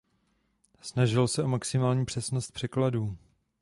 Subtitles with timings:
[0.81, 3.17] Snažil se o maximální přesnost překladů.